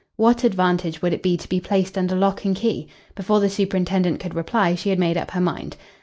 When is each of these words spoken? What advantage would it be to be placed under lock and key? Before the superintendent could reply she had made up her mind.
What 0.15 0.43
advantage 0.43 1.03
would 1.03 1.13
it 1.13 1.21
be 1.21 1.37
to 1.37 1.47
be 1.47 1.59
placed 1.59 1.95
under 1.95 2.15
lock 2.15 2.43
and 2.43 2.55
key? 2.55 2.87
Before 3.13 3.39
the 3.39 3.51
superintendent 3.51 4.19
could 4.19 4.33
reply 4.33 4.73
she 4.73 4.89
had 4.89 4.97
made 4.97 5.15
up 5.15 5.29
her 5.29 5.41
mind. 5.41 5.77